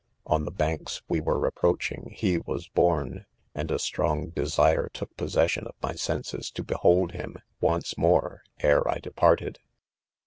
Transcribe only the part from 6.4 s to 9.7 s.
to "behold him, once, moa^e, ^ere: 'I departed.